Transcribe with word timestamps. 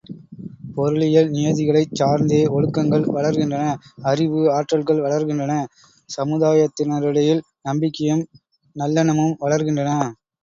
பொருளியல் 0.75 1.27
நியதிகளைச் 1.31 1.91
சார்ந்தே 1.91 2.39
ஒழுக்கங்கள் 2.51 3.05
வளர்கின்றன 3.07 3.65
அறிவு, 4.03 4.39
ஆற்றல்கள் 4.51 5.03
வளர்கின்றன 5.03 5.59
சமுதாயத்தினரிடையில் 6.09 7.45
நம்பிக்கையும், 7.61 8.25
நல்லெண்ணமும் 8.75 9.37
வளர்கின்றன. 9.43 9.91